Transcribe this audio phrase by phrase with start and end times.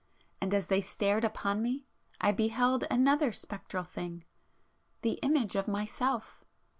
[0.41, 1.85] And as they stared upon me
[2.19, 6.43] I beheld another spectral thing,—the image of Myself!